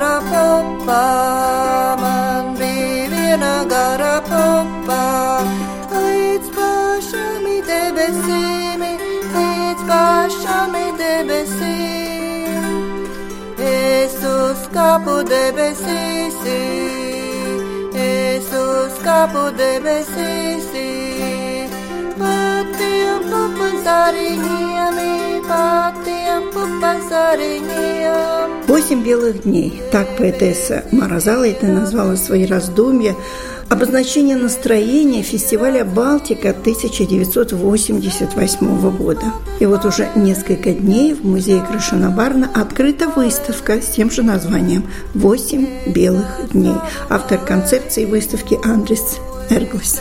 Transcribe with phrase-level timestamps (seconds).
[0.00, 1.02] garapoppa,
[2.00, 5.02] man bija viena garapoppa,
[5.92, 8.84] līdz pašam debesīm,
[9.34, 12.64] līdz pašam debesīm.
[13.70, 16.40] Es uzkāpu debesīs,
[18.08, 20.70] es uzkāpu debesīs,
[22.16, 25.02] patiem papazariņiem,
[25.50, 25.99] patiem.
[28.66, 33.14] «Восемь белых дней»– так поэтесса Мара Залайта назвала свои раздумья
[33.68, 39.24] обозначение настроения фестиваля «Балтика» 1988 года.
[39.60, 45.68] И вот уже несколько дней в музее Крашенабарна открыта выставка с тем же названием «Восемь
[45.86, 46.74] белых дней».
[47.08, 49.18] Автор концепции выставки Андрес
[49.50, 50.00] Эрглес.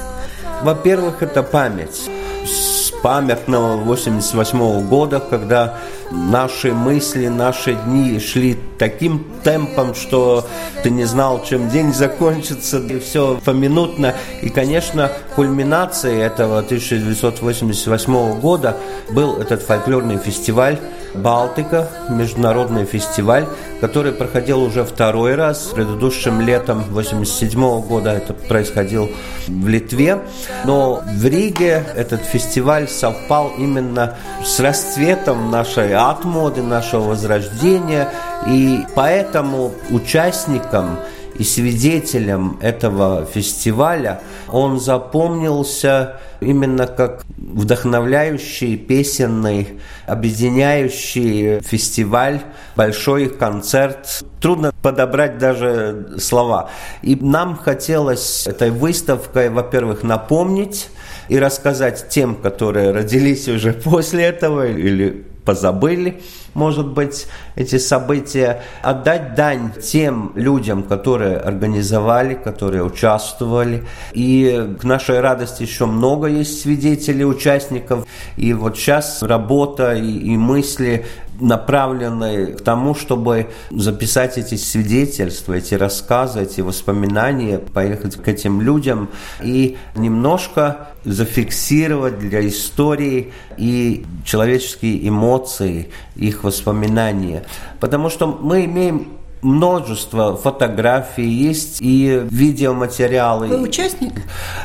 [0.63, 2.09] Во-первых, это память
[2.45, 5.77] с памятного 88 года, когда
[6.11, 10.47] наши мысли, наши дни шли таким темпом, что
[10.83, 14.15] ты не знал, чем день закончится, и все поминутно.
[14.41, 18.77] И, конечно, кульминацией этого 1988 года
[19.09, 20.79] был этот фольклорный фестиваль
[21.15, 23.47] «Балтика», международный фестиваль,
[23.81, 25.71] который проходил уже второй раз.
[25.73, 29.09] Предыдущим летом 1987 года это происходил
[29.47, 30.19] в Литве.
[30.65, 38.09] Но в Риге этот фестиваль совпал именно с расцветом нашей отмоды, нашего возрождения.
[38.47, 40.99] И поэтому участникам
[41.39, 44.19] и свидетелем этого фестиваля
[44.49, 52.41] он запомнился именно как вдохновляющий, песенный, объединяющий фестиваль,
[52.75, 54.23] большой концерт.
[54.41, 56.69] Трудно подобрать даже слова.
[57.01, 60.89] И нам хотелось этой выставкой, во-первых, напомнить
[61.29, 66.21] и рассказать тем, которые родились уже после этого или позабыли,
[66.53, 73.85] может быть, эти события, отдать дань тем людям, которые организовали, которые участвовали.
[74.13, 78.05] И к нашей радости еще много есть свидетелей, участников.
[78.37, 81.05] И вот сейчас работа и, и мысли
[81.39, 89.09] направлены к тому, чтобы записать эти свидетельства, эти рассказы, эти воспоминания, поехать к этим людям
[89.41, 97.45] и немножко зафиксировать для истории и человеческие эмоции, их воспоминания.
[97.79, 103.47] Потому что мы имеем множество фотографий, есть и видеоматериалы.
[103.47, 104.13] Вы участник?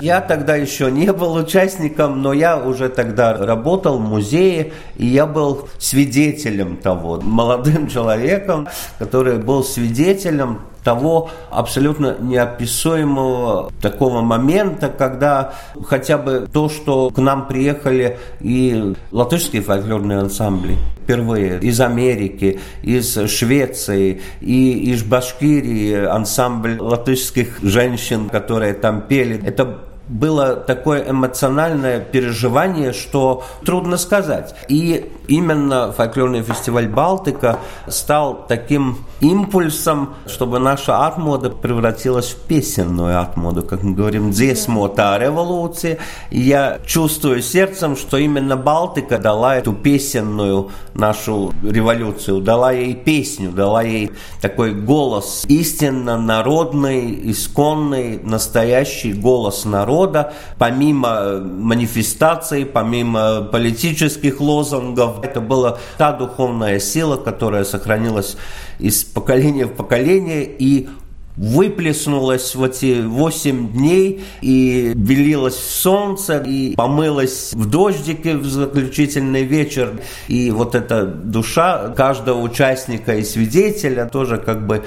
[0.00, 5.26] Я тогда еще не был участником, но я уже тогда работал в музее, и я
[5.26, 8.68] был свидетелем того, молодым человеком,
[8.98, 15.54] который был свидетелем того абсолютно неописуемого такого момента, когда
[15.86, 23.14] хотя бы то, что к нам приехали и латышские фольклорные ансамбли впервые из Америки, из
[23.28, 29.42] Швеции и из Башкирии ансамбль латышских женщин, которые там пели.
[29.44, 29.78] Это
[30.09, 34.54] было такое эмоциональное переживание, что трудно сказать.
[34.69, 43.62] И именно фольклорный фестиваль «Балтика» стал таким импульсом, чтобы наша атмода превратилась в песенную атмоду,
[43.62, 45.98] как мы говорим, дзесмота революция.
[46.31, 53.50] И я чувствую сердцем, что именно Балтика дала эту песенную нашу революцию, дала ей песню,
[53.50, 64.41] дала ей такой голос, истинно народный, исконный, настоящий голос народа, народа, помимо манифестаций, помимо политических
[64.41, 65.22] лозунгов.
[65.22, 68.37] Это была та духовная сила, которая сохранилась
[68.79, 70.88] из поколения в поколение и
[71.37, 79.43] выплеснулась в эти восемь дней и белилась в солнце, и помылась в дождике в заключительный
[79.43, 80.00] вечер.
[80.29, 84.85] И вот эта душа каждого участника и свидетеля тоже как бы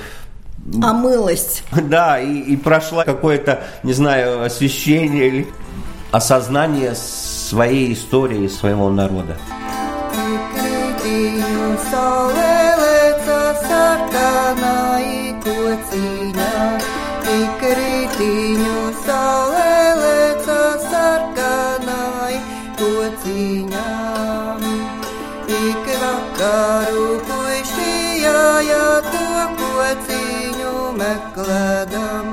[0.81, 1.63] омылась.
[1.71, 5.47] Да, и, и прошла какое-то, не знаю, освещение или
[6.11, 9.37] осознание своей истории, своего народа.
[17.37, 19.46] Vakaru puiši
[31.07, 32.25] meklēdam.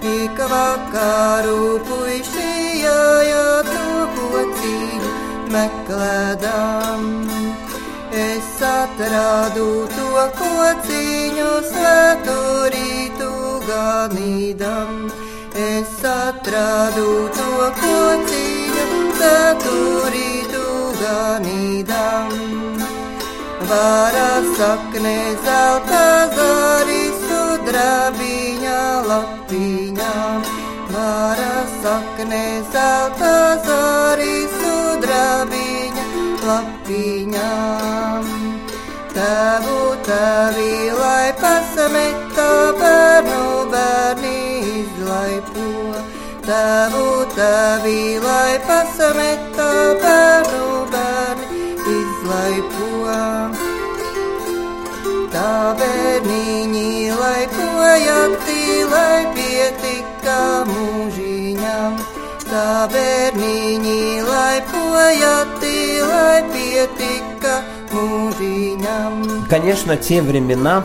[0.00, 5.10] Ik vakaru puiši ja to kociņu
[5.54, 7.02] meklēdam.
[8.20, 9.66] Es atradu
[9.96, 13.30] to kociņu svēturītu
[13.68, 15.10] ganīdam.
[15.66, 18.88] Es atradu to kociņu
[19.18, 20.64] svēturītu
[21.02, 22.34] ganīdam.
[23.70, 26.04] Vara sakne zelta
[26.34, 27.09] zari
[27.70, 30.14] sudrabiņa lapiņā.
[30.90, 33.34] Vara sakne zelta
[33.66, 36.06] zari sudrabiņa
[36.48, 37.52] lapiņā.
[39.14, 39.78] Tēvu
[40.08, 42.50] tevi, lai pasameta
[42.82, 44.36] bērnu bērni
[44.82, 45.70] izlaipo.
[46.50, 47.08] Tēvu
[47.38, 51.66] tevi, lai pasameta bērnu bērni
[51.98, 53.59] izlaipo.
[55.40, 60.34] Tā bērniņi laipojati, lai pietika
[60.68, 61.94] mūžiņam.
[62.44, 67.54] Tā bērniņi laipojati, lai pietika
[67.88, 69.48] mūžiņam.
[69.48, 70.84] Конечно, те времена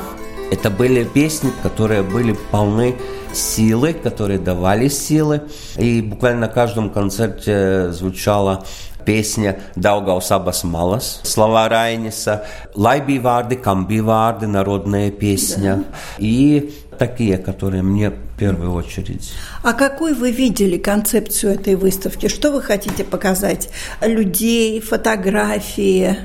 [0.52, 2.96] это были песни, которые были полны
[3.34, 5.42] силы, которые давали силы.
[5.78, 8.64] И буквально на каждом концерте звучала
[9.06, 15.84] песня «Daugaus abas malas», слова Райниса, «Lai bija vārdi, kam bija vārdi», народная песня.
[16.18, 19.32] И такие, которые мне в первую очередь.
[19.64, 22.28] А какой вы видели концепцию этой выставки?
[22.28, 23.70] Что вы хотите показать?
[24.02, 26.18] Людей, фотографии?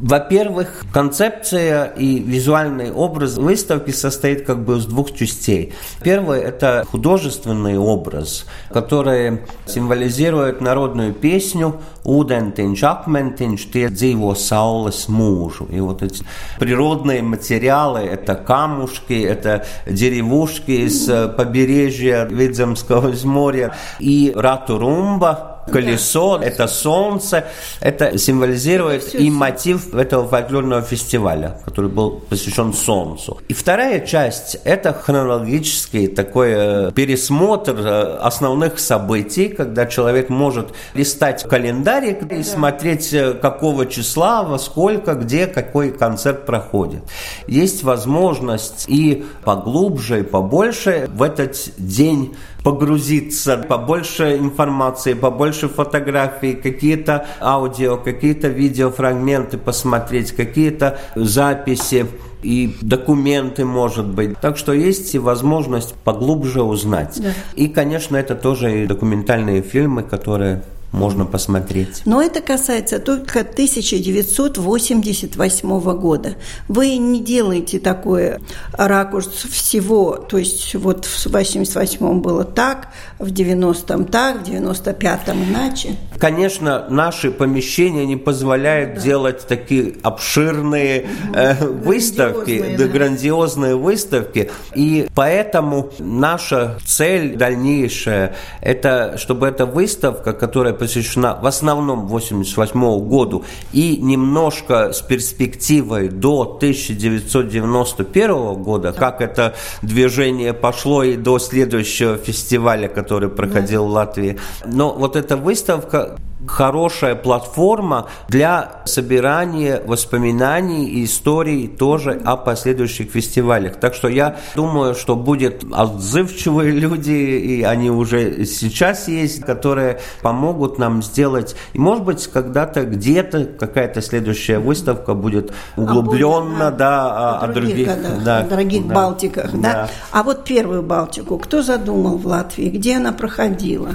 [0.00, 5.74] Во-первых, концепция и визуальный образ выставки состоит как бы из двух частей.
[6.02, 15.68] Первый– это художественный образ, который символизирует народную песню «Ūdentiņš, akmentiņš, tie dzīvo saules mūžу».
[15.68, 16.24] И вот эти
[16.58, 26.46] природные материалы– это камушки, это деревушки с побережья Видземского моря и ратурумба– колесо, да.
[26.46, 27.44] это солнце,
[27.80, 33.38] это символизирует и мотив этого фольклорного фестиваля, который был посвящен солнцу.
[33.48, 41.44] И вторая часть– это хронологический такой э, пересмотр э, основных событий, когда человек может листать
[41.44, 47.02] календарик и смотреть, э, какого числа, во сколько, где, какой концерт проходит.
[47.46, 57.26] Есть возможность и поглубже, и побольше в этот день погрузиться, побольше информации, побольше фотографий, какие-то
[57.40, 62.06] аудио, какие-то видеофрагменты посмотреть, какие-то записи
[62.42, 64.38] и документы, может быть.
[64.40, 67.20] Так что есть и возможность поглубже узнать.
[67.20, 67.30] Да.
[67.54, 72.02] И, конечно, это тоже и документальные фильмы, которые можно посмотреть.
[72.04, 76.34] Но это касается только 1988 года.
[76.68, 78.38] Вы не делаете такой
[78.72, 82.88] ракурс всего, то есть вот в 88 было так,
[83.18, 85.96] в 90-м так, в 95-м иначе.
[86.18, 89.00] Конечно, наши помещения не позволяют да.
[89.00, 92.86] делать такие обширные э, выставки, да.
[92.86, 102.06] грандиозные выставки, и поэтому наша цель дальнейшая– это чтобы эта выставка, которая посвящена в основном
[102.06, 111.38] 1988 году и немножко с перспективой до 1991 года, как это движение пошло и до
[111.38, 113.88] следующего фестиваля, который проходил да.
[113.90, 114.38] в Латвии.
[114.64, 116.16] Но вот эта выставка
[116.46, 123.76] хорошая платформа для собирания воспоминаний и историй тоже о последующих фестивалях.
[123.76, 130.78] Так что я думаю, что будет отзывчивые люди, и они уже сейчас есть, которые помогут
[130.78, 131.56] нам сделать.
[131.72, 137.86] И может быть, когда-то где-то какая-то следующая выставка будет углубленно, а да, о, о других,
[137.86, 139.72] годах, да, о других да, Балтиках, да.
[139.72, 139.88] да.
[140.12, 142.68] А вот первую Балтику кто задумал в Латвии?
[142.68, 143.90] Где она проходила?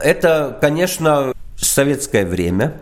[0.00, 1.32] Это, конечно,
[1.78, 2.72] советское время.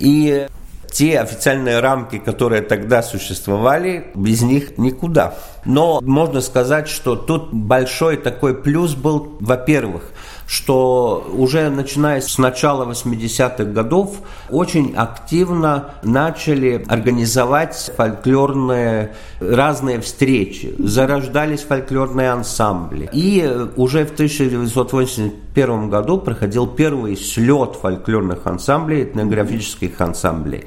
[0.00, 0.46] И
[0.90, 5.34] те официальные рамки, которые тогда существовали, без них никуда.
[5.66, 10.12] Но можно сказать, что тут большой такой плюс был, во-первых,
[10.46, 14.16] что уже начиная с начала 80-х годов
[14.48, 23.08] очень активно начали организовать фольклорные разные встречи, зарождались фольклорные ансамбли.
[23.12, 30.64] И уже в 1981 1981 году проходил первый слет фольклорных ансамблей, этнографических ансамблей.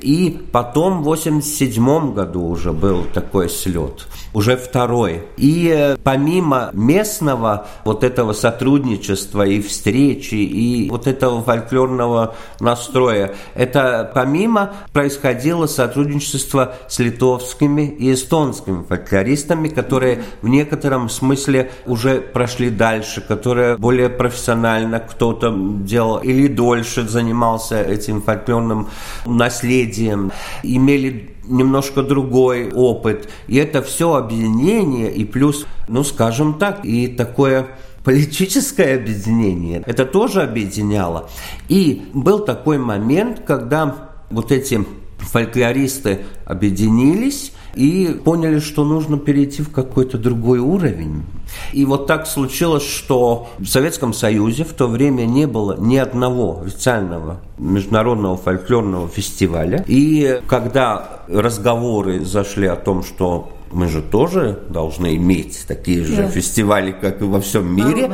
[0.00, 5.22] И потом в 1987 году уже был такой слет, уже второй.
[5.36, 14.10] И э, помимо местного вот этого сотрудничества и встречи, и вот этого фольклорного настроя, это
[14.14, 23.20] помимо происходило сотрудничество с литовскими и эстонскими фольклористами, которые в некотором смысле уже прошли дальше,
[23.20, 28.88] которые более профессионально кто-то делал или дольше занимался этим фольклорным
[29.26, 33.28] наследием, имели немножко другой опыт.
[33.46, 37.66] И это все объединение и плюс, ну скажем так, и такое
[38.04, 39.82] политическое объединение.
[39.86, 41.28] Это тоже объединяло.
[41.68, 44.84] И был такой момент, когда вот эти
[45.18, 51.24] фольклористы объединились и поняли, что нужно перейти в какой-то другой уровень.
[51.72, 56.62] И вот так случилось, что в Советском Союзе в то время не было ни одного
[56.64, 59.84] официального международного фольклорного фестиваля.
[59.86, 66.28] И когда разговоры зашли о том, что мы же тоже должны иметь такие же да.
[66.28, 68.10] фестивали, как и во всем мире,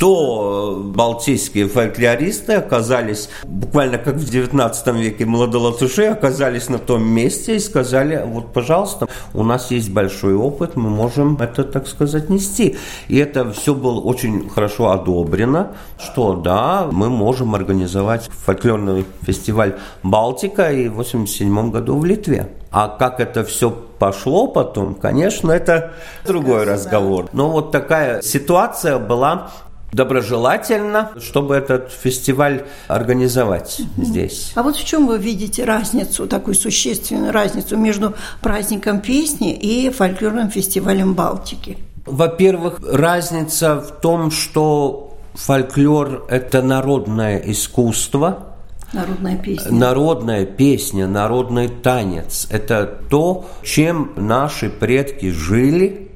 [0.00, 7.58] то балтийские фольклористы оказались, буквально как в 19 веке молодолатыши, оказались на том месте и
[7.58, 12.76] сказали, вот, пожалуйста, у нас есть большой опыт, мы можем это, так сказать, нести.
[13.08, 20.72] И это все было очень хорошо одобрено, что да, мы можем организовать фольклорный фестиваль «Балтика»
[20.72, 22.48] и в 87 году в Литве.
[22.70, 23.70] А как это все
[24.02, 25.92] пошло потом, конечно, это
[26.26, 27.28] другой разговор.
[27.32, 29.52] Но вот такая ситуация была
[29.92, 34.50] доброжелательно, чтобы этот фестиваль организовать здесь.
[34.56, 40.50] А вот в чем вы видите разницу, такую существенную разницу между праздником песни и фольклорным
[40.50, 41.78] фестивалем Балтики?
[42.04, 48.48] Во-первых, разница в том, что фольклор– это народное искусство–
[48.92, 49.72] Народная песня.
[49.72, 56.10] Народная песня, народный танец– это то, чем наши предки жили,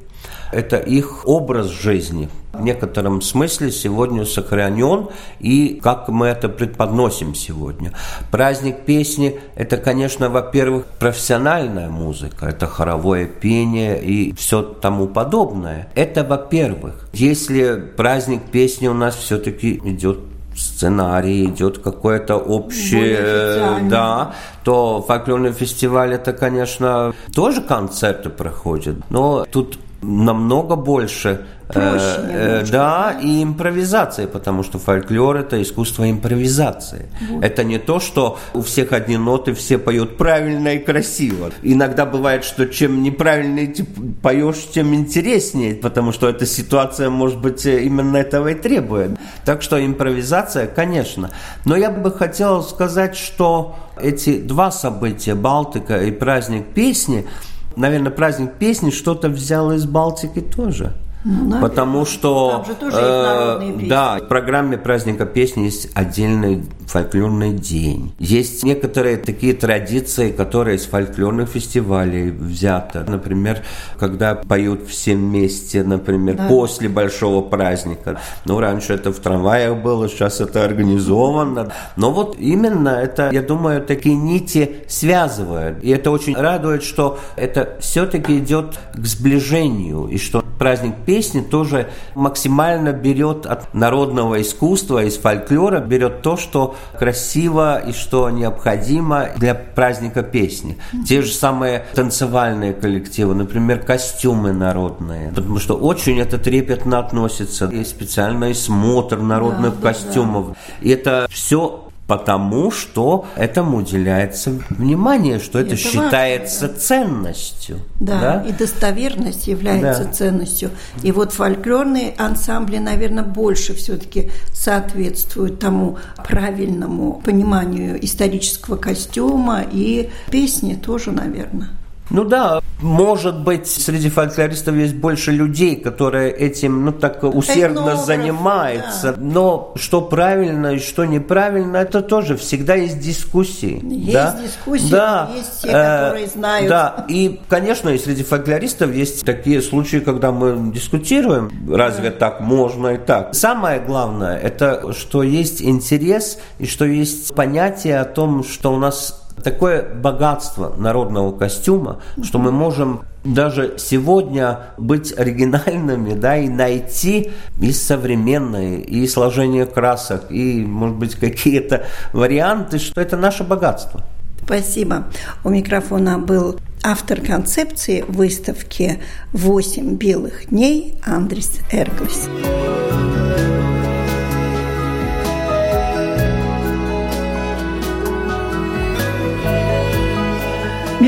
[0.52, 2.28] это их образ жизни.
[2.52, 5.08] В некотором смысле сегодня сохранен,
[5.40, 7.92] и как мы это преподносим сегодня.
[8.30, 15.88] Праздник песни– это, конечно, во-первых, профессиональная музыка, это хоровое пение и все тому подобное.
[15.94, 17.08] Это во-первых.
[17.12, 20.18] Если праздник песни у нас все-таки идет
[20.56, 24.34] сценарий, идет какое-то общее, да,
[24.64, 32.66] то фольклорный фестиваль это, конечно, тоже концерты проходят, но тут намного больше Проще э, э
[32.70, 37.06] да, и импровизация, потому что фольклор это искусство импровизации.
[37.28, 37.44] Вот.
[37.44, 41.50] Это не то, что у всех одни ноты, все поют правильно и красиво.
[41.62, 43.84] Иногда бывает, что чем неправильно ты
[44.22, 49.18] поешь, тем интереснее, потому что эта ситуация, может быть, именно этого и требует.
[49.44, 51.30] Так что импровизация, конечно.
[51.64, 57.26] Но я бы хотел сказать, что эти два события, Балтика и праздник песни,
[57.74, 60.94] наверное, праздник песни что-то взял из Балтики тоже.
[61.28, 68.14] Ну, Потому что э, да, в программе праздника песни есть отдельный фольклорный день.
[68.20, 73.00] Есть некоторые такие традиции, которые из фольклорных фестивалей взяты.
[73.00, 73.64] Например,
[73.98, 76.46] когда поют все вместе, например, да.
[76.46, 78.20] после большого праздника.
[78.44, 81.72] Ну, раньше это в трамваях было, сейчас это организовано.
[81.96, 85.82] Но вот именно это, я думаю, такие нити связывают.
[85.82, 91.40] И это очень радует, что это все-таки идет к сближению, и что праздник песни песни
[91.40, 99.30] тоже максимально берет от народного искусства, из фольклора, берет то, что красиво и что необходимо
[99.36, 100.76] для праздника песни.
[101.08, 107.64] Те же самые танцевальные коллективы, например, костюмы народные, потому что очень это трепетно относится.
[107.72, 110.48] Есть специальный смотр народных да, костюмов.
[110.48, 110.86] Да, да.
[110.86, 117.80] И это все потому что этому уделяется внимание, что это, это считается важно, ценностью.
[118.00, 120.12] Да, да, и достоверность является да.
[120.12, 120.70] ценностью.
[121.02, 125.98] И вот фольклорные ансамбли, наверное, больше все-таки соответствуют тому
[126.28, 131.70] правильному пониманию исторического костюма и песни тоже, наверное.
[132.10, 139.12] Ну да, может быть, среди фольклористов есть больше людей, которые этим, ну так усердно занимаются.
[139.12, 139.18] Да.
[139.18, 143.80] Но что правильно и что неправильно, это тоже всегда есть дискуссии.
[143.82, 144.38] Есть да?
[144.40, 145.30] дискуссии, да.
[145.34, 146.68] есть те, которые знают.
[146.68, 152.16] Да, и, конечно, и среди фольклористов есть такие случаи, когда мы дискутируем, разве да.
[152.16, 153.34] так можно и так.
[153.34, 159.25] Самое главное, это что есть интерес и что есть понятие о том, что у нас
[159.42, 167.72] такое богатство народного костюма, что мы можем даже сегодня быть оригинальными, да, и найти и
[167.72, 174.02] современные, и сложение красок, и, может быть, какие-то варианты, что это наше богатство.
[174.44, 175.04] Спасибо.
[175.42, 179.00] У микрофона был автор концепции выставки
[179.32, 182.28] «Восемь белых дней» Андрис Эрглис.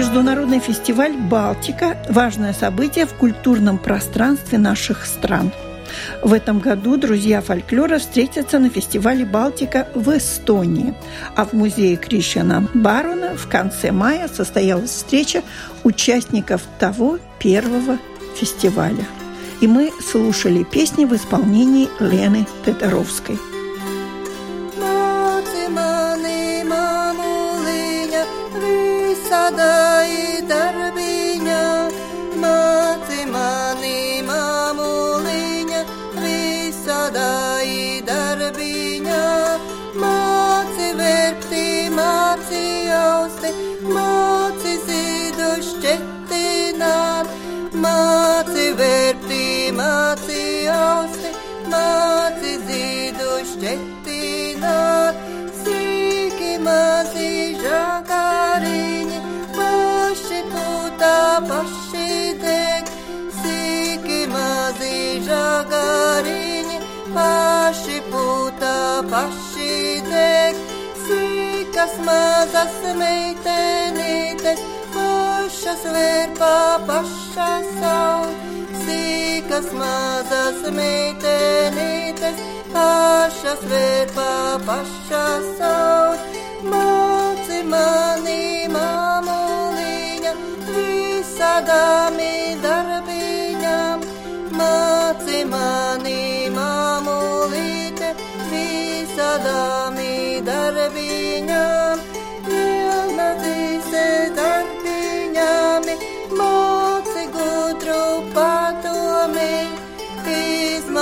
[0.09, 5.53] Международный фестиваль «Балтика»– важное событие в культурном пространстве наших стран.
[6.23, 10.95] В этом году друзья фольклора встретятся на фестивале «Балтика» в Эстонии.
[11.37, 15.43] А в музее Кришина Барона в конце мая состоялась встреча
[15.85, 17.99] участников того первого
[18.35, 19.05] фестиваля.
[19.61, 23.39] И мы слушали песни в исполнении Лены Тетеровской.
[29.49, 29.98] sadai
[72.09, 74.63] mazas meitenītes,
[74.95, 76.55] pašas vērpā
[76.89, 77.49] pašā
[77.79, 78.33] savu,
[78.85, 82.41] sīkas mazas meitenītes,
[82.73, 84.33] pašas vērpā
[84.69, 85.27] pašā
[85.59, 88.43] savu, māci mani
[88.75, 90.35] māmuliņa,
[90.73, 92.35] visādāmi
[92.65, 92.78] darbiņām.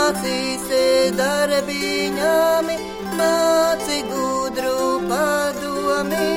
[0.06, 2.75] Izmācīsi darbiņāmi,
[3.18, 6.28] māci gudru padomi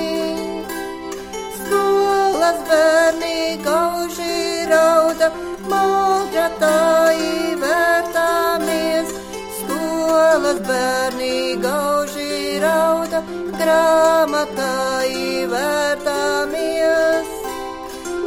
[1.60, 5.30] skolas bērni gauži rauda,
[5.70, 9.14] malgratāji vērtāmies.
[9.60, 13.22] Skolas bērni gauži rauda,
[13.54, 17.34] grāmatāji vērtāmies.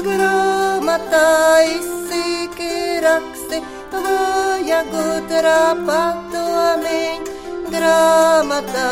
[0.07, 1.29] Grāmatā
[1.75, 3.65] izsīki raksti,
[3.95, 7.31] vajag gudrā padomiņ.
[7.73, 8.91] Grāmatā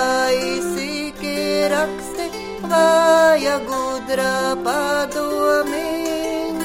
[0.53, 1.37] izsīki
[1.75, 2.31] raksti,
[2.71, 6.57] vajag gudrā gudra padomiņ.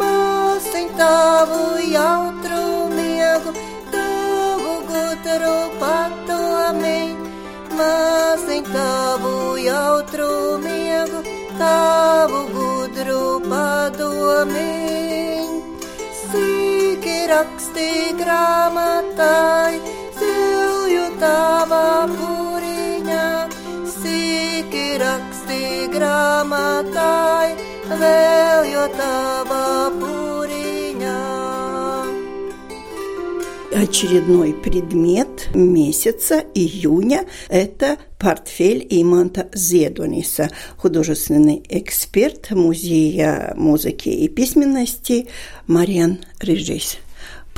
[0.00, 3.54] Māsiņ tavu jautru miegu,
[3.94, 7.14] tavu gudru padomiņ.
[7.78, 9.32] Māsiņ tavu
[9.64, 10.28] jautru
[10.66, 11.22] miegu,
[11.62, 15.48] tavu gudru padomiņ.
[16.20, 16.79] Sīki
[17.30, 19.78] raksti grāmatai,
[20.18, 23.26] zilju tavā puriņā,
[23.94, 25.60] sīki raksti
[25.94, 27.52] grāmatai,
[28.00, 29.64] vēl jo tava
[30.00, 31.18] puriņā.
[33.80, 45.28] Очередной предмет месяца июня– это портфель Иманта Зедуниса, художественный эксперт Музея музыки и письменности
[45.68, 46.98] Мариан Режис.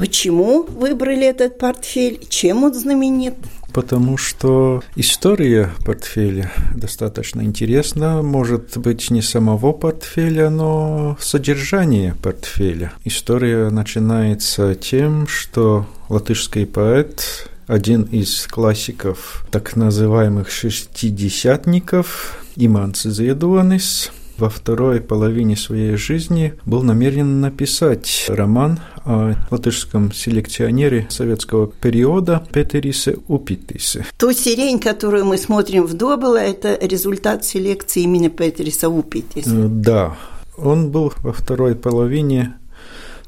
[0.02, 2.26] Почему выбрали этот портфель?
[2.28, 3.34] Чем он знаменит?
[3.72, 8.20] потому что история портфеля достаточно интересна.
[8.20, 12.92] Может быть, не самого портфеля, но содержание портфеля.
[13.04, 24.48] История начинается тем, что латышский поэт один из классиков так называемых шестидесятников Иманс Зедуанис во
[24.48, 34.06] второй половине своей жизни был намерен написать роман о латышском селекционере советского периода Петерисе Упитисе.
[34.16, 39.50] Ту сирень, которую мы смотрим в Добыло, это результат селекции именно Петериса Упитиса.
[39.50, 40.16] Э, да,
[40.56, 42.54] он был во второй половине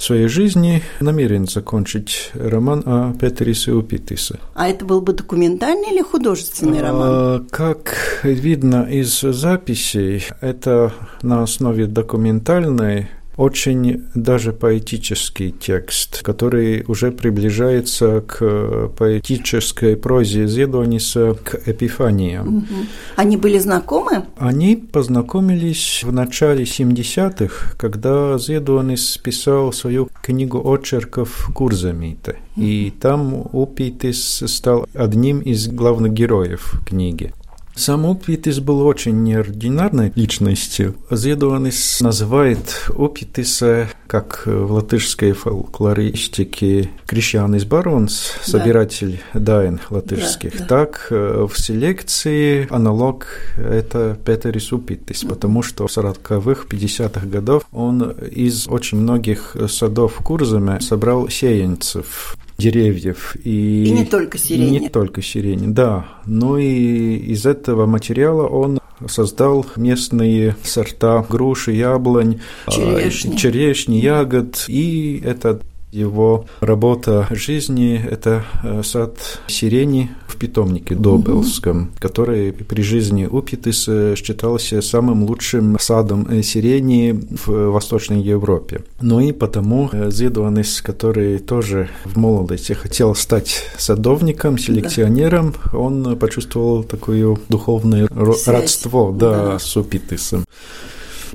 [0.04, 4.38] своей жизни намерен закончить роман о Петерисе Упитисе.
[4.54, 7.08] А это был бы документальный или художественный роман?
[7.10, 17.10] А, как видно из записей, это на основе документальной очень даже поэтический текст, который уже
[17.10, 22.58] приближается к поэтической прозе Зедониса, к эпифаниям.
[22.58, 22.74] Угу.
[23.16, 24.24] Они были знакомы?
[24.36, 32.36] Они познакомились в начале 70-х, когда Зедонис писал свою книгу очерков Курзамита.
[32.56, 32.64] Угу.
[32.64, 37.32] И там Упитис стал одним из главных героев книги.
[37.76, 40.94] Сам Опитис был очень неординарной личностью.
[41.10, 49.40] Зедуанис называет Опитиса, как в латышской фольклористике Кришьянис Баронс, собиратель да.
[49.40, 50.66] дайн латышских, да, да.
[50.66, 58.68] так в селекции аналог это Петерис Упитис, потому что в 40-х, 50-х годов он из
[58.68, 63.36] очень многих садов Курзаме собрал сеянцев деревьев.
[63.44, 64.78] И, и не только сирени.
[64.78, 66.06] Не только сирени, да.
[66.26, 74.64] Но и из этого материала он создал местные сорта груши, яблонь, черешни, черешни ягод.
[74.68, 75.60] И это
[75.94, 81.88] его работа жизни– это э, сад сирени в питомнике Добелском, угу.
[82.00, 88.82] который при жизни Упитиса считался самым лучшим садом э, сирени в Восточной Европе.
[89.00, 95.78] Ну и потому э, Зидуанис, который тоже в молодости хотел стать садовником, селекционером, да.
[95.78, 98.48] он почувствовал такое духовное Связь.
[98.48, 99.58] родство да, да.
[99.58, 100.44] с Упитисом.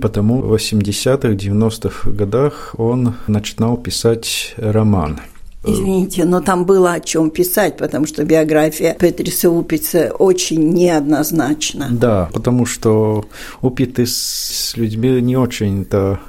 [0.02, 5.20] Потому в 80-х, 90-х годах он начинал писать роман.
[5.66, 11.88] Извините, но там было о чем писать, потому что биография Петриса Упица очень неоднозначна.
[11.92, 13.26] Да, потому что
[13.62, 16.20] Упитис с людьми не очень-то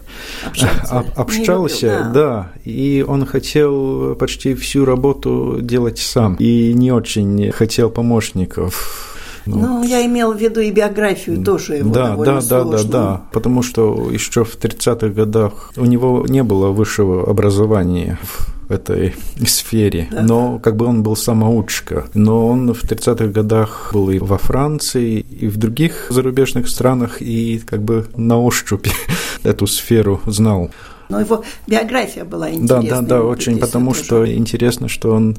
[0.45, 2.11] общался, общался любил, да.
[2.13, 9.10] да, и он хотел почти всю работу делать сам, и не очень хотел помощников
[9.57, 13.23] ну, ну, я имел в виду и биографию тоже его да, да, да, да, да,
[13.33, 19.15] потому что еще в 30-х годах у него не было высшего образования в этой
[19.47, 20.23] сфере, да.
[20.23, 22.07] но как бы он был самоучка.
[22.15, 27.59] Но он в 30-х годах был и во Франции, и в других зарубежных странах, и
[27.59, 28.87] как бы на ощупь
[29.43, 30.71] эту сферу знал.
[31.11, 32.83] Но его биография была интересная.
[32.83, 35.37] Да, да, да, очень, потому что интересно, что он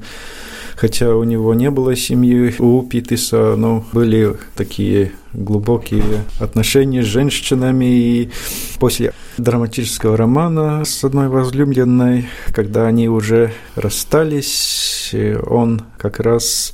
[0.75, 7.85] хотя у него не было семьи, у Питиса, но были такие глубокие отношения с женщинами,
[7.85, 8.31] и
[8.79, 15.13] после драматического романа с одной возлюбленной, когда они уже расстались,
[15.45, 16.73] он как раз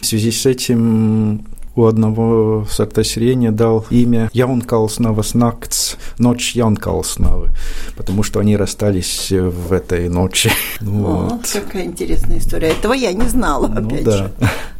[0.00, 1.44] в связи с этим
[1.78, 3.02] у одного сорта
[3.52, 7.50] дал имя Яункалснавас Накц, ночь Яункалснавы,
[7.96, 10.50] потому что они расстались в этой ночи.
[10.80, 11.32] Вот.
[11.32, 12.68] О, какая интересная история.
[12.68, 14.16] Этого я не знала, ну, опять да.
[14.16, 14.32] же.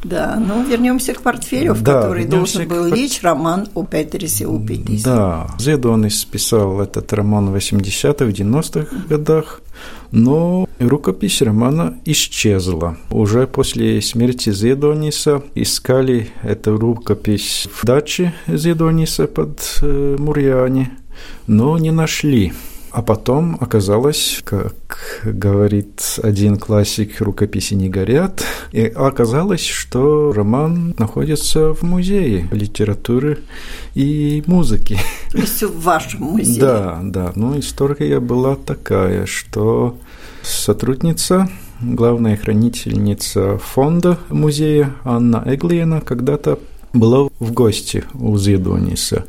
[0.05, 2.95] Да, ну вернемся к портфелю, в да, который должен был к...
[2.95, 5.05] лечь роман о Петерисе Упитисе.
[5.05, 9.61] Да, Зедонис писал этот роман в 80-х, 90-х годах.
[10.11, 12.97] Но рукопись романа исчезла.
[13.11, 20.93] Уже после смерти Зедониса искали эту рукопись в даче Зедониса под э, Мурьяне,
[21.47, 22.53] но не нашли.
[22.91, 31.75] А потом оказалось, как говорит один классик, рукописи не горят, и оказалось, что роман находится
[31.75, 33.41] в музее литературы
[33.95, 34.99] и музыки.
[35.33, 36.61] То есть в вашем музее?
[36.61, 37.33] Да, да.
[37.35, 39.99] Ну, история была такая, что
[40.43, 41.49] сотрудница
[41.81, 46.59] главная хранительница фонда музея Анна Эглиена когда-то
[46.93, 49.27] была в гости у Зидониса.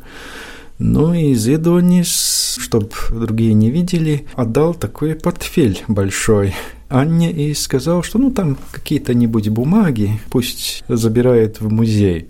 [0.82, 6.54] Ну и Зидонис, чтобы другие не видели, отдал такой портфель большой
[6.88, 12.28] Анне и сказал, что ну там какие-то-нибудь бумаги пусть забирает в музей.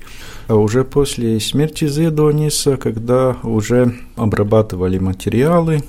[0.48, 5.84] А уже после смерти Зедониса, когда уже обрабатывали материалы,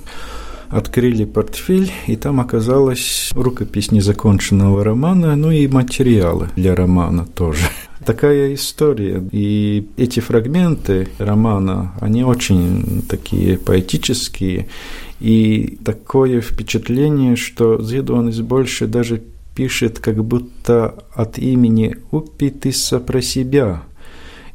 [0.72, 7.64] открыли портфель, и там оказалась рукопись незаконченного романа, ну и материалы для романа тоже
[8.04, 9.22] такая история.
[9.32, 14.68] И эти фрагменты романа, они очень такие поэтические.
[15.20, 19.22] И такое впечатление, что Зидуанис больше даже
[19.54, 23.82] пишет как будто от имени Упитиса про себя.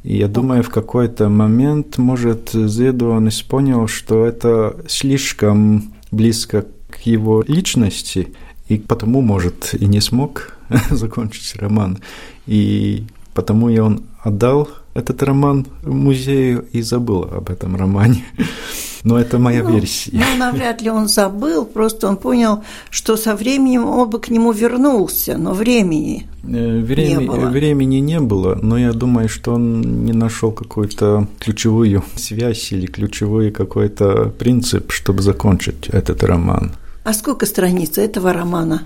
[0.04, 7.44] И я думаю, в какой-то момент, может, Зедуанис понял, что это слишком близко к его
[7.48, 8.34] личности,
[8.68, 10.58] и потому, может, и не смог
[10.90, 12.00] закончить роман.
[12.46, 18.26] И потому и он отдал этот роман в музее и забыл об этом романе.
[19.04, 20.12] Но это моя ну, версия.
[20.14, 24.52] Ну, навряд ли он забыл, просто он понял, что со временем он бы к нему
[24.52, 27.50] вернулся, но времени Э, Времени, не было.
[27.50, 33.52] Времени не было, но я думаю, что он не нашел какую-то ключевую связь или ключевой
[33.52, 36.72] какой-то принцип, чтобы закончить этот роман.
[37.04, 38.82] А сколько страниц этого романа?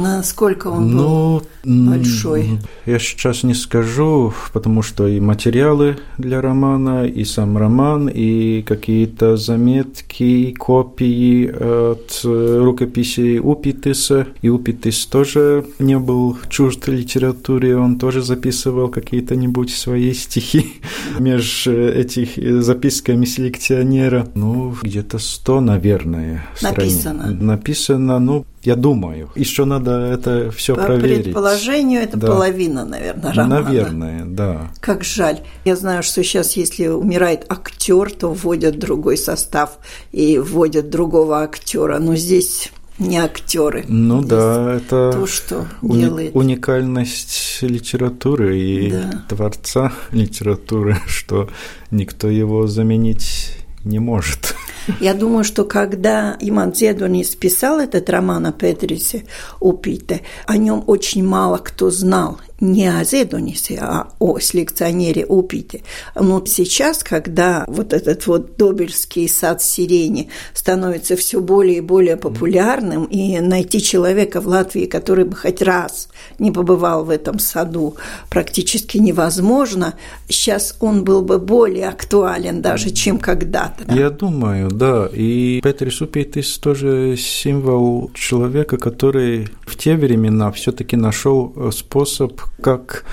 [0.00, 0.96] Насколько он был?
[0.96, 2.58] Ну, м, большой?
[2.86, 9.36] Я сейчас не скажу, потому что и материалы для романа, и сам роман, и какие-то
[9.36, 14.26] заметки, копии от э, рукописей Упитиса.
[14.42, 20.80] И Упитис тоже не был чужд литературе, он тоже записывал какие-то-нибудь свои стихи
[21.18, 24.28] между этих э, записками селекционера.
[24.34, 27.04] Ну, где-то сто, наверное, страниц.
[27.04, 27.30] Написано.
[27.40, 29.30] Написано, ну, я думаю.
[29.34, 31.24] Еще надо это все По проверить.
[31.24, 32.26] предположению, это Да.
[32.26, 33.62] половина, наверное, романа.
[33.62, 34.70] Наверное, да.
[34.80, 35.40] Как жаль.
[35.64, 39.78] Я знаю, что сейчас, если умирает актер, то вводят другой состав
[40.12, 41.98] и вводят другого актера.
[41.98, 43.86] Но здесь не актеры.
[43.88, 46.36] Ну Здесь да, это То, что уни- делает.
[46.36, 49.24] уникальность литературы и Да.
[49.28, 51.48] творца литературы, что
[51.90, 54.54] никто его заменить не может.
[55.00, 59.24] Я думаю, что когда Иман Зедонис писал этот роман о Петрисе
[59.60, 62.40] Упите, о нем очень мало кто знал.
[62.60, 65.82] Не о Зедонисе, а о селекционере Упите.
[66.14, 73.04] Но сейчас, когда вот этот вот Добельский сад сирени становится все более и более популярным,
[73.04, 77.96] и найти человека в Латвии, который бы хоть раз не побывал в этом саду,
[78.28, 79.94] практически невозможно,
[80.28, 83.84] сейчас он был бы более актуален даже, чем когда-то.
[83.86, 83.94] да.
[83.94, 85.08] Я думаю, да.
[85.12, 93.04] И Петрис Упитис тоже символ человека, который в те времена все-таки нашел способ, как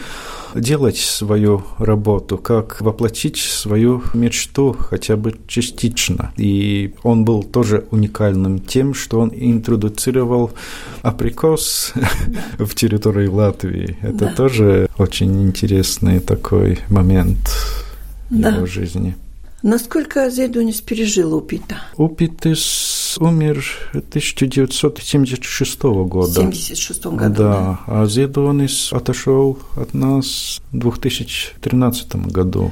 [0.56, 6.32] делать свою работу, как воплотить свою мечту хотя бы частично.
[6.38, 10.52] И он был тоже уникальным тем, что он интродуцировал
[11.02, 11.93] априкос
[12.60, 13.97] в территории Латвии.
[14.02, 14.34] Это Да.
[14.34, 17.38] тоже очень интересный такой момент
[18.30, 18.50] Да.
[18.50, 19.15] его жизни.
[19.63, 21.78] Насколько Зедонис пережил Упита?
[21.97, 26.34] Упитис умер 1976 В года.
[26.34, 27.36] 76 году.
[27.36, 32.72] Да, а Зедонис отошел от нас в 2013 году.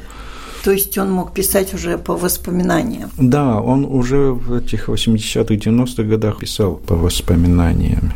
[0.64, 3.12] То есть он мог писать уже по воспоминаниям.
[3.18, 8.14] Да, он уже в этих 80-х, 90-х годах писал по воспоминаниям.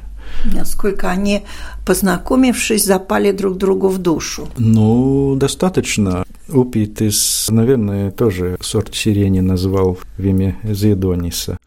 [0.56, 1.44] Насколько они,
[1.86, 4.48] познакомившись, запали друг другу в душу.
[4.58, 6.26] Ну, достаточно.
[6.48, 11.58] Упитис, наверное, тоже сорт сирени назвал в имя Зедониса.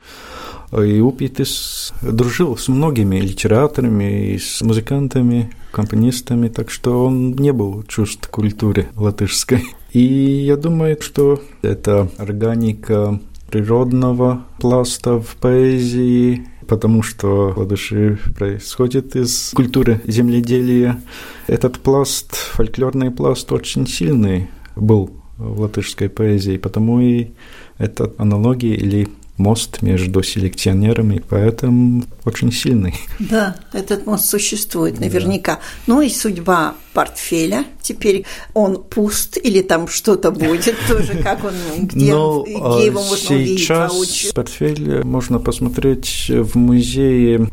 [0.73, 7.83] И Упитис дружил с многими литераторами, и с музыкантами, компонистами, так что он не был
[7.83, 9.65] чужд культуре латышской.
[9.93, 19.51] И я думаю, что это органика природного пласта в поэзии, потому что латыши происходит из
[19.55, 21.03] культуры земледелия.
[21.49, 27.33] Этот пласт, фольклорный пласт, очень сильный был в латышской поэзии, потому и
[27.77, 29.09] это аналогия или
[29.43, 32.95] мост между селекционером и поэтом очень сильный.
[33.19, 35.59] Да, этот мост существует наверняка.
[35.87, 37.65] Ну и судьба портфеля.
[37.83, 38.25] Теперь
[38.55, 41.53] он пуст или там что-то будет тоже, как он,
[41.87, 44.33] где, Но где а, его можно увидеть сейчас воочию.
[44.35, 47.49] портфель можно посмотреть в музее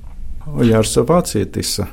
[0.62, 1.90] Ярса Вацитиса,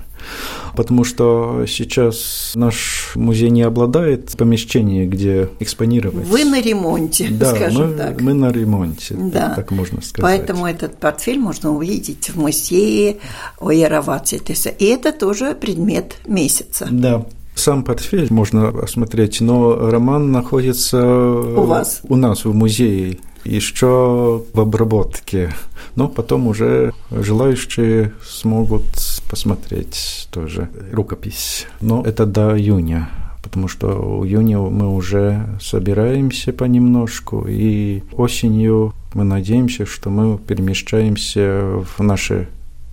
[0.77, 6.27] потому что сейчас наш музей не обладает помещением, где экспонировать.
[6.27, 8.21] Вы на ремонте, да, скажем мы, так.
[8.21, 9.55] мы на ремонте, Да.
[9.57, 10.23] так можно сказать.
[10.23, 13.17] Поэтому этот портфель можно увидеть в музее
[13.61, 14.69] Оера Вацитиса.
[14.69, 16.87] И это тоже предмет месяца.
[16.91, 17.25] Да.
[17.55, 22.03] Сам портфель можно осмотреть, но роман находится у вас?
[22.07, 25.55] у нас в музее еще в обработке.
[25.95, 28.85] Но потом уже желающие смогут
[29.31, 31.67] посмотреть тоже рукопись.
[31.81, 33.09] Но это до июня,
[33.43, 41.83] потому что в июне мы уже собираемся понемножку, и осенью мы надеемся, что мы перемещаемся
[41.97, 42.49] в наши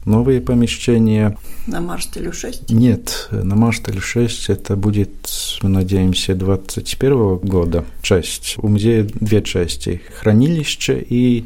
[0.05, 1.37] новые помещения.
[1.67, 2.69] На Марстелю 6.
[2.71, 5.29] Нет, на Маштель 6 это будет,
[5.61, 8.55] мы надеемся, 21 года часть.
[8.57, 10.01] У музея две части.
[10.19, 11.45] Хранилище и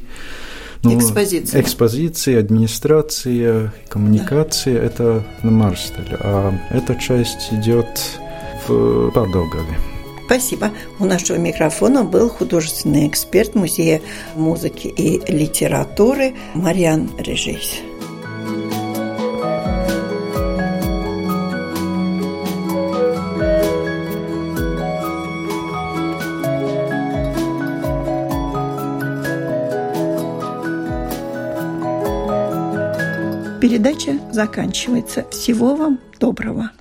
[0.83, 1.61] ну, Экспозиция.
[1.61, 6.17] Экспозиция, администрация, коммуникация– это на Марстеле.
[6.19, 8.19] А эта часть идет
[8.67, 9.77] в Пардогове.
[10.25, 10.71] Спасибо.
[10.99, 14.01] У нашего микрофона был художественный эксперт Музея
[14.35, 17.79] музыки и литературы Мариан Режейс.
[33.77, 35.23] Передача заканчивается.
[35.29, 36.71] Всего вам доброго.